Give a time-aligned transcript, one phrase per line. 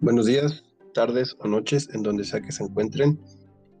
[0.00, 3.18] Buenos días, tardes o noches, en donde sea que se encuentren.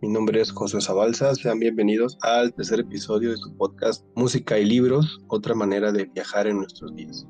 [0.00, 1.34] Mi nombre es José Zabalza.
[1.34, 6.46] Sean bienvenidos al tercer episodio de su podcast Música y Libros, otra manera de viajar
[6.46, 7.26] en nuestros días,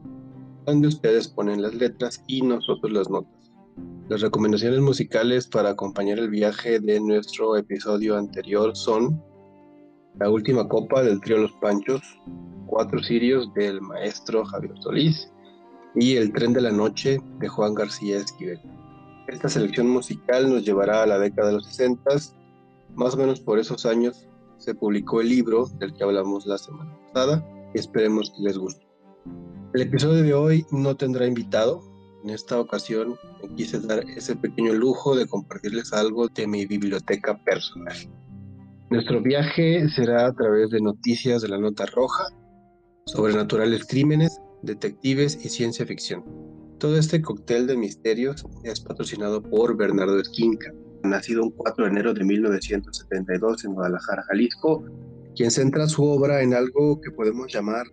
[0.66, 3.50] donde ustedes ponen las letras y nosotros las notas.
[4.08, 9.20] Las recomendaciones musicales para acompañar el viaje de nuestro episodio anterior son
[10.20, 12.02] La última copa del trío Los Panchos,
[12.66, 15.28] Cuatro Sirios del maestro Javier Solís
[15.96, 18.60] y El tren de la noche de Juan García Esquivel.
[19.36, 22.10] Esta selección musical nos llevará a la década de los 60.
[22.94, 24.26] Más o menos por esos años
[24.56, 28.86] se publicó el libro del que hablamos la semana pasada esperemos que les guste.
[29.74, 31.82] El episodio de hoy no tendrá invitado.
[32.24, 33.16] En esta ocasión
[33.58, 37.94] quise dar ese pequeño lujo de compartirles algo de mi biblioteca personal.
[38.88, 42.24] Nuestro viaje será a través de noticias de la nota roja,
[43.04, 46.24] sobrenaturales crímenes, detectives y ciencia ficción.
[46.78, 52.12] Todo este cóctel de misterios es patrocinado por Bernardo Esquinca, nacido un 4 de enero
[52.12, 54.84] de 1972 en Guadalajara, Jalisco,
[55.34, 57.86] quien centra su obra en algo que podemos llamar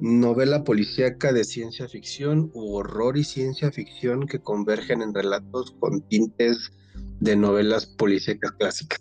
[0.00, 6.00] novela policíaca de ciencia ficción u horror y ciencia ficción que convergen en relatos con
[6.08, 6.72] tintes
[7.20, 9.00] de novelas policíacas clásicas.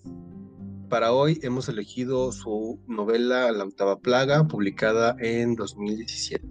[0.90, 6.46] Para hoy hemos elegido su novela La octava plaga, publicada en 2017.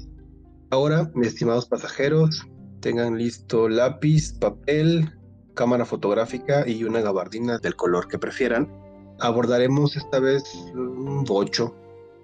[0.71, 2.45] Ahora, mis estimados pasajeros,
[2.83, 5.09] Tengan listo lápiz, papel,
[5.55, 8.69] cámara fotográfica y una gabardina del color que prefieran.
[9.21, 10.43] Abordaremos esta vez
[10.75, 11.77] un bocho.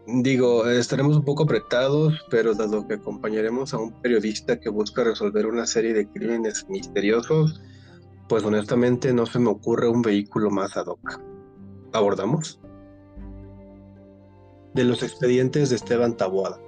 [0.09, 5.47] Digo, estaremos un poco apretados, pero dado que acompañaremos a un periodista que busca resolver
[5.47, 7.63] una serie de crímenes misteriosos,
[8.29, 11.21] pues honestamente no se me ocurre un vehículo más ad hoc.
[11.93, 12.59] ¿Abordamos?
[14.75, 16.61] De los expedientes de Esteban Taboada,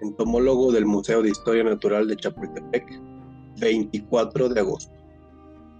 [0.00, 3.11] entomólogo del Museo de Historia Natural de Chapultepec,
[3.58, 4.92] 24 de agosto.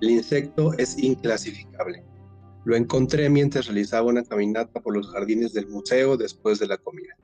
[0.00, 2.04] El insecto es inclasificable.
[2.64, 7.16] Lo encontré mientras realizaba una caminata por los jardines del museo después de la comida.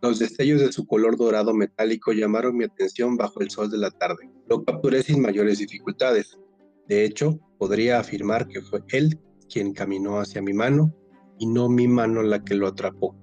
[0.00, 3.90] Los destellos de su color dorado metálico llamaron mi atención bajo el sol de la
[3.90, 4.30] tarde.
[4.48, 6.38] Lo capturé sin mayores dificultades.
[6.86, 9.18] De hecho, podría afirmar que fue él
[9.52, 10.94] quien caminó hacia mi mano
[11.38, 13.16] y no mi mano la que lo atrapó.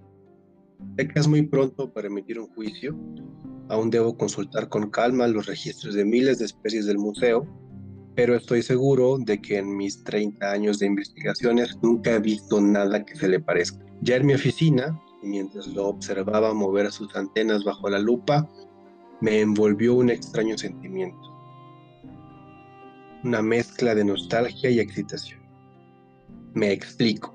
[0.98, 2.98] Sé que es muy pronto para emitir un juicio,
[3.68, 7.48] Aún debo consultar con calma los registros de miles de especies del museo,
[8.16, 13.04] pero estoy seguro de que en mis 30 años de investigaciones nunca he visto nada
[13.04, 13.84] que se le parezca.
[14.02, 18.48] Ya en mi oficina, mientras lo observaba mover sus antenas bajo la lupa,
[19.20, 21.18] me envolvió un extraño sentimiento.
[23.24, 25.42] Una mezcla de nostalgia y excitación.
[26.54, 27.35] Me explico.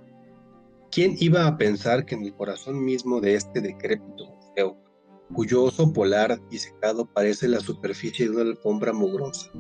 [0.92, 4.76] ¿Quién iba a pensar que en el corazón mismo de este decrépito museo
[5.32, 9.52] cuyo oso polar disecado parece la superficie de una alfombra mugrosa,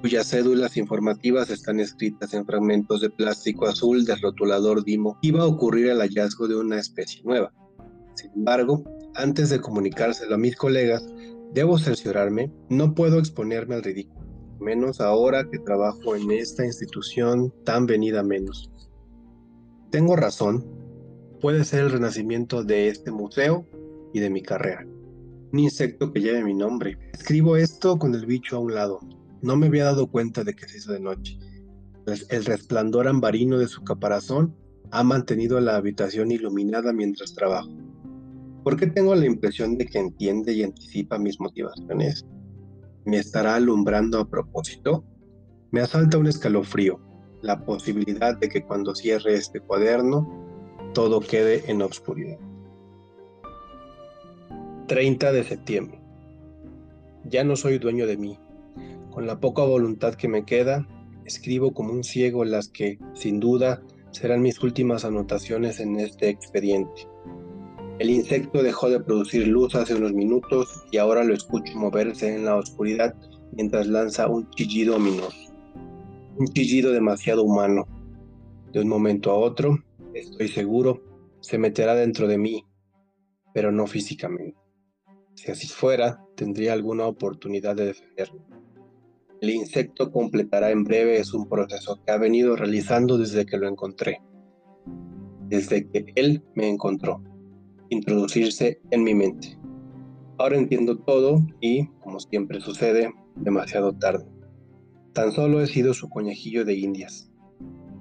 [0.00, 5.46] cuyas cédulas informativas están escritas en fragmentos de plástico azul del rotulador Dimo, iba a
[5.46, 7.52] ocurrir el hallazgo de una especie nueva.
[8.14, 8.84] Sin embargo,
[9.16, 11.06] antes de comunicárselo a mis colegas,
[11.52, 14.26] debo cerciorarme, no puedo exponerme al ridículo,
[14.60, 18.70] menos ahora que trabajo en esta institución tan venida menos.
[19.94, 20.66] Tengo razón,
[21.40, 23.64] puede ser el renacimiento de este museo
[24.12, 24.84] y de mi carrera
[25.52, 26.98] un insecto que lleve mi nombre.
[27.12, 28.98] Escribo esto con el bicho a un lado.
[29.40, 31.38] No me había dado cuenta de que se hizo de noche.
[32.28, 34.52] El resplandor ambarino de su caparazón
[34.90, 37.70] ha mantenido la habitación iluminada mientras trabajo.
[38.64, 42.26] ¿Por qué tengo la impresión de que entiende y anticipa mis motivaciones?
[43.04, 45.04] ¿Me estará alumbrando a propósito?
[45.70, 47.00] Me asalta un escalofrío,
[47.44, 50.26] la posibilidad de que cuando cierre este cuaderno
[50.94, 52.38] todo quede en obscuridad.
[54.88, 56.00] 30 de septiembre.
[57.24, 58.38] Ya no soy dueño de mí.
[59.10, 60.88] Con la poca voluntad que me queda,
[61.26, 67.06] escribo como un ciego las que, sin duda, serán mis últimas anotaciones en este expediente.
[67.98, 72.46] El insecto dejó de producir luz hace unos minutos y ahora lo escucho moverse en
[72.46, 73.14] la oscuridad
[73.52, 75.53] mientras lanza un chillido ominoso.
[76.36, 77.86] Un chillido demasiado humano.
[78.72, 79.78] De un momento a otro,
[80.14, 81.00] estoy seguro,
[81.40, 82.66] se meterá dentro de mí,
[83.52, 84.58] pero no físicamente.
[85.34, 88.40] Si así fuera, tendría alguna oportunidad de defenderme.
[89.40, 93.68] El insecto completará en breve es un proceso que ha venido realizando desde que lo
[93.68, 94.20] encontré,
[95.48, 97.22] desde que él me encontró,
[97.90, 99.56] introducirse en mi mente.
[100.38, 104.33] Ahora entiendo todo y, como siempre sucede, demasiado tarde.
[105.14, 107.30] Tan solo he sido su coñajillo de indias.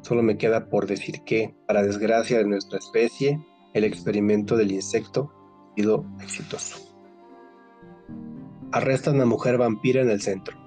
[0.02, 3.40] Solo me queda por decir que, para desgracia de nuestra especie,
[3.74, 5.32] el experimento del insecto
[5.72, 6.94] ha sido exitoso
[8.74, 10.58] arrestan a mujer vampira en el centro.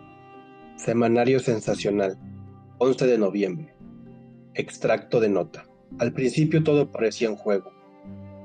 [0.77, 2.17] Semanario Sensacional,
[2.79, 3.75] 11 de noviembre.
[4.55, 5.67] Extracto de nota.
[5.99, 7.73] Al principio todo parecía un juego.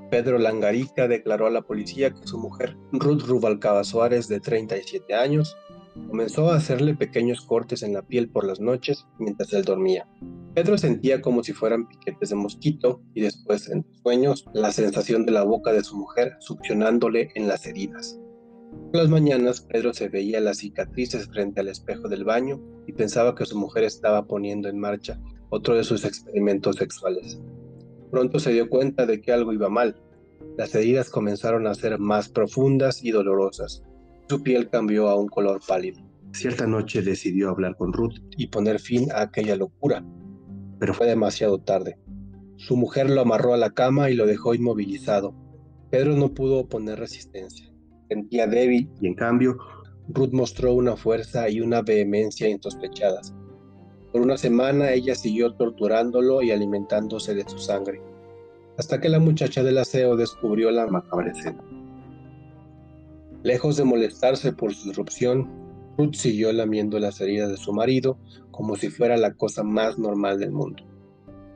[0.10, 5.56] Pedro Langarica declaró a la policía que su mujer, Ruth Rubalcaba Suárez, de 37 años,
[6.08, 10.08] comenzó a hacerle pequeños cortes en la piel por las noches mientras él dormía.
[10.54, 15.32] Pedro sentía como si fueran piquetes de mosquito y después, en sueños, la sensación de
[15.32, 18.20] la boca de su mujer succionándole en las heridas.
[18.92, 23.36] Por las mañanas, Pedro se veía las cicatrices frente al espejo del baño y pensaba
[23.36, 27.40] que su mujer estaba poniendo en marcha otro de sus experimentos sexuales.
[28.10, 29.96] Pronto se dio cuenta de que algo iba mal.
[30.58, 33.84] Las heridas comenzaron a ser más profundas y dolorosas.
[34.32, 36.00] Su piel cambió a un color pálido.
[36.32, 40.06] Cierta noche decidió hablar con Ruth y poner fin a aquella locura,
[40.80, 42.00] pero fue demasiado tarde.
[42.56, 45.36] Su mujer lo amarró a la cama y lo dejó inmovilizado.
[45.90, 47.70] Pedro no pudo oponer resistencia
[48.08, 49.58] sentía débil y en cambio
[50.08, 53.36] Ruth mostró una fuerza y una vehemencia insospechadas.
[54.14, 58.02] Por una semana ella siguió torturándolo y alimentándose de su sangre,
[58.78, 61.81] hasta que la muchacha del aseo descubrió la macabra escena.
[63.44, 65.50] Lejos de molestarse por su disrupción,
[65.98, 68.18] Ruth siguió lamiendo las heridas de su marido
[68.52, 70.84] como si fuera la cosa más normal del mundo.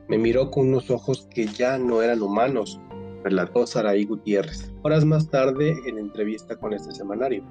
[0.08, 2.80] Me miró con unos ojos que ya no eran humanos,
[3.22, 7.44] relató Saraí Gutiérrez, horas más tarde en entrevista con este semanario.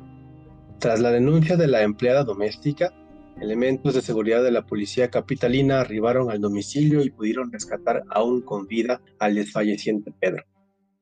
[0.80, 2.94] Tras la denuncia de la empleada doméstica,
[3.42, 8.68] elementos de seguridad de la policía capitalina arribaron al domicilio y pudieron rescatar aún con
[8.68, 10.44] vida al desfalleciente Pedro.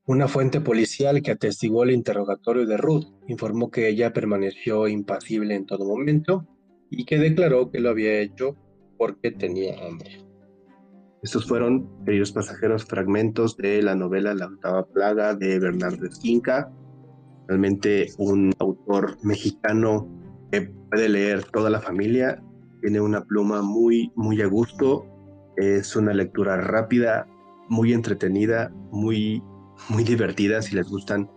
[0.05, 5.65] Una fuente policial que atestiguó el interrogatorio de Ruth informó que ella permaneció impasible en
[5.65, 6.45] todo momento
[6.89, 8.57] y que declaró que lo había hecho
[8.97, 10.25] porque tenía hambre.
[11.21, 16.69] Estos fueron, queridos pasajeros, fragmentos de la novela La octava plaga de Bernardo Esquinca,
[17.47, 20.09] realmente un autor mexicano
[20.51, 22.44] que puede leer toda la familia,
[22.81, 25.06] tiene una pluma muy, muy a gusto,
[25.56, 27.25] es una lectura rápida,
[27.69, 29.41] muy entretenida, muy,
[29.89, 31.29] muy divertida si les gustan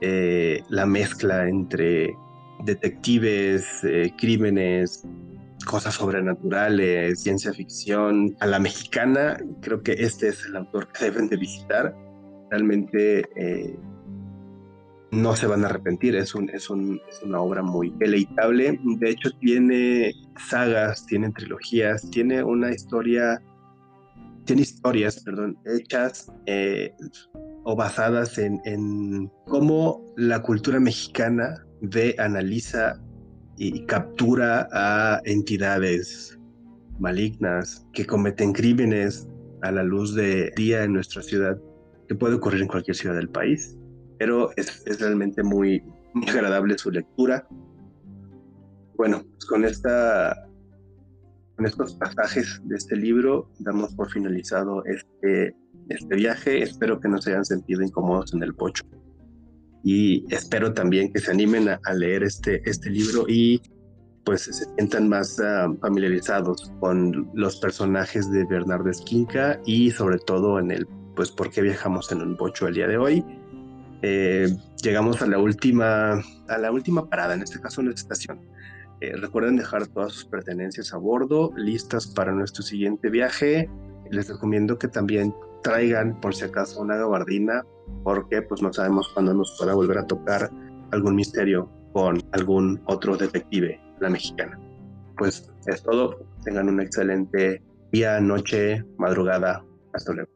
[0.00, 2.16] eh, la mezcla entre
[2.64, 5.06] detectives, eh, crímenes,
[5.64, 11.28] cosas sobrenaturales, ciencia ficción, a la mexicana, creo que este es el autor que deben
[11.28, 11.94] de visitar.
[12.50, 13.76] Realmente eh,
[15.12, 18.78] no se van a arrepentir, es, un, es, un, es una obra muy deleitable.
[18.82, 20.12] De hecho, tiene
[20.48, 23.40] sagas, tiene trilogías, tiene una historia,
[24.44, 26.32] tiene historias, perdón, hechas
[27.64, 33.00] o basadas en, en cómo la cultura mexicana ve, analiza
[33.56, 36.38] y captura a entidades
[36.98, 39.28] malignas que cometen crímenes
[39.62, 41.58] a la luz de día en nuestra ciudad,
[42.08, 43.76] que puede ocurrir en cualquier ciudad del país,
[44.18, 45.82] pero es, realmente muy,
[46.28, 47.46] agradable su lectura.
[48.96, 50.36] Bueno, pues con, esta,
[51.56, 55.54] con estos pasajes de este libro damos por finalizado este,
[55.88, 56.62] este viaje.
[56.62, 58.84] Espero que no se hayan sentido incómodos en el pocho
[59.84, 63.60] y espero también que se animen a, leer este, este libro y
[64.24, 70.60] pues se sientan más ah, familiarizados con los personajes de Bernardo Esquinca y sobre todo
[70.60, 73.24] en el pues por qué viajamos en un bocho el día de hoy.
[74.02, 74.48] Eh,
[74.82, 78.40] llegamos a la última a la última parada, en este caso en la estación.
[79.02, 83.68] Eh, recuerden dejar todas sus pertenencias a bordo, listas para nuestro siguiente viaje.
[84.12, 87.64] Les recomiendo que también traigan por si acaso una gabardina
[88.04, 90.48] porque pues no sabemos cuándo nos pueda volver a tocar
[90.92, 94.56] algún misterio con algún otro detective, la mexicana.
[95.18, 100.30] Pues es todo, tengan un excelente día, noche, madrugada, hasta luego.